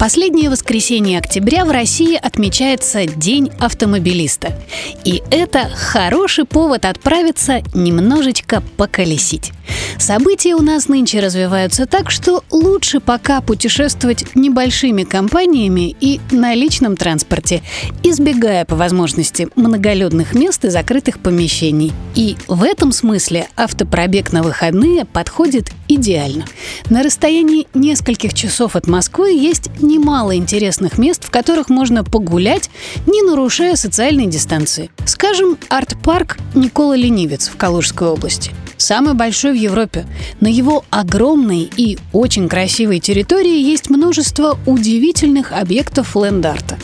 Последнее 0.00 0.48
воскресенье 0.48 1.18
октября 1.18 1.66
в 1.66 1.70
России 1.70 2.16
отмечается 2.16 3.04
День 3.04 3.50
автомобилиста. 3.60 4.58
И 5.04 5.22
это 5.30 5.68
хороший 5.74 6.46
повод 6.46 6.86
отправиться 6.86 7.60
немножечко 7.74 8.62
поколесить. 8.78 9.52
События 9.98 10.54
у 10.54 10.62
нас 10.62 10.88
нынче 10.88 11.20
развиваются 11.20 11.84
так, 11.84 12.10
что 12.10 12.42
лучше 12.50 13.00
пока 13.00 13.42
путешествовать 13.42 14.34
небольшими 14.34 15.04
компаниями 15.04 15.94
и 16.00 16.18
на 16.30 16.54
личном 16.54 16.96
транспорте, 16.96 17.62
избегая 18.02 18.64
по 18.64 18.76
возможности 18.76 19.48
многолюдных 19.54 20.34
мест 20.34 20.64
и 20.64 20.70
закрытых 20.70 21.18
помещений. 21.18 21.92
И 22.14 22.38
в 22.48 22.62
этом 22.62 22.92
смысле 22.92 23.48
автопробег 23.54 24.32
на 24.32 24.42
выходные 24.42 25.04
подходит 25.04 25.70
идеально. 26.00 26.44
На 26.88 27.02
расстоянии 27.02 27.68
нескольких 27.74 28.34
часов 28.34 28.74
от 28.74 28.86
Москвы 28.88 29.32
есть 29.32 29.70
немало 29.80 30.34
интересных 30.36 30.98
мест, 30.98 31.24
в 31.24 31.30
которых 31.30 31.68
можно 31.68 32.02
погулять, 32.02 32.70
не 33.06 33.22
нарушая 33.22 33.76
социальной 33.76 34.26
дистанции. 34.26 34.90
Скажем, 35.04 35.56
арт-парк 35.68 36.38
Никола 36.54 36.96
Ленивец 36.96 37.48
в 37.48 37.56
Калужской 37.56 38.08
области 38.08 38.50
самый 38.90 39.14
большой 39.14 39.52
в 39.52 39.54
Европе. 39.54 40.04
На 40.40 40.48
его 40.48 40.84
огромной 40.90 41.70
и 41.76 41.96
очень 42.12 42.48
красивой 42.48 42.98
территории 42.98 43.62
есть 43.62 43.88
множество 43.88 44.58
удивительных 44.66 45.52
объектов 45.52 46.16
ленд-арта. 46.16 46.76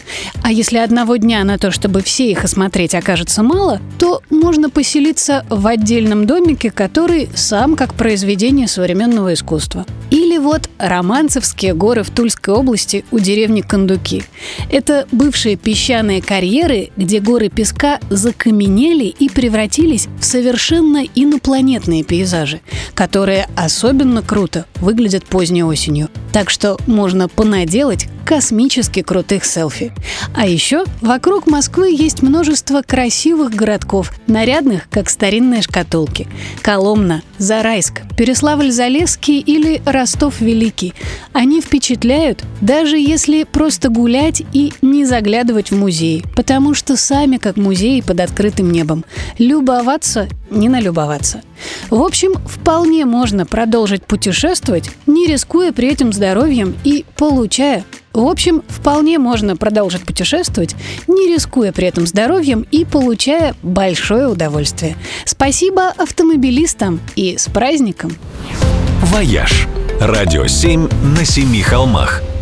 А 0.44 0.52
если 0.52 0.78
одного 0.78 1.16
дня 1.16 1.42
на 1.42 1.58
то, 1.58 1.72
чтобы 1.72 2.02
все 2.02 2.30
их 2.30 2.44
осмотреть, 2.44 2.94
окажется 2.94 3.42
мало, 3.42 3.80
то 3.98 4.22
можно 4.30 4.70
поселиться 4.70 5.44
в 5.50 5.66
отдельном 5.66 6.28
домике, 6.28 6.70
который 6.70 7.28
сам 7.34 7.74
как 7.74 7.94
произведение 7.94 8.68
современного 8.68 9.34
искусства. 9.34 9.84
Или 10.10 10.38
вот 10.38 10.70
Романцевские 10.78 11.74
горы 11.74 12.04
в 12.04 12.10
Тульской 12.10 12.54
области 12.54 13.04
у 13.10 13.18
деревни 13.18 13.62
Кондуки. 13.62 14.22
Это 14.70 15.08
бывшие 15.10 15.56
песчаные 15.56 16.22
карьеры, 16.22 16.90
где 16.96 17.18
горы 17.18 17.48
песка 17.48 17.98
закаменели 18.10 19.06
и 19.06 19.28
превратились 19.28 20.06
в 20.20 20.24
совершенно 20.24 21.02
инопланетные 21.16 21.95
пейзажи, 22.04 22.60
которые 22.94 23.48
особенно 23.56 24.22
круто 24.22 24.66
выглядят 24.76 25.24
поздней 25.24 25.64
осенью. 25.64 26.08
Так 26.32 26.50
что 26.50 26.78
можно 26.86 27.28
понаделать 27.28 28.08
космически 28.26 29.02
крутых 29.02 29.44
селфи. 29.44 29.92
А 30.34 30.46
еще 30.46 30.84
вокруг 31.00 31.46
Москвы 31.46 31.94
есть 31.96 32.22
множество 32.22 32.82
красивых 32.82 33.54
городков, 33.54 34.12
нарядных, 34.26 34.88
как 34.90 35.08
старинные 35.08 35.62
шкатулки. 35.62 36.26
Коломна, 36.60 37.22
Зарайск, 37.38 38.02
Переславль-Залесский 38.18 39.38
или 39.38 39.80
Ростов-Великий. 39.86 40.92
Они 41.32 41.60
впечатляют, 41.60 42.42
даже 42.60 42.98
если 42.98 43.44
просто 43.44 43.90
гулять 43.90 44.42
и 44.52 44.72
не 44.82 45.04
заглядывать 45.04 45.70
в 45.70 45.76
музей, 45.76 46.24
потому 46.34 46.74
что 46.74 46.96
сами 46.96 47.36
как 47.36 47.56
музеи 47.56 48.00
под 48.00 48.20
открытым 48.20 48.72
небом. 48.72 49.04
Любоваться, 49.38 50.28
не 50.50 50.68
налюбоваться. 50.68 51.42
В 51.90 52.02
общем, 52.02 52.34
вполне 52.46 53.04
можно 53.04 53.46
продолжить 53.46 54.04
путешествовать, 54.04 54.90
не 55.06 55.26
рискуя 55.26 55.70
при 55.72 55.92
этом 55.92 56.12
здоровьем 56.12 56.74
и 56.82 57.04
получая 57.16 57.84
в 58.24 58.28
общем, 58.28 58.62
вполне 58.68 59.18
можно 59.18 59.56
продолжить 59.56 60.04
путешествовать, 60.04 60.74
не 61.06 61.32
рискуя 61.32 61.72
при 61.72 61.86
этом 61.86 62.06
здоровьем 62.06 62.66
и 62.70 62.84
получая 62.84 63.54
большое 63.62 64.28
удовольствие. 64.28 64.96
Спасибо 65.24 65.88
автомобилистам 65.88 67.00
и 67.14 67.36
с 67.36 67.48
праздником! 67.48 68.16
«Вояж»– 69.02 69.66
радио 70.00 70.46
7 70.46 70.88
на 71.16 71.24
семи 71.24 71.62
холмах– 71.62 72.22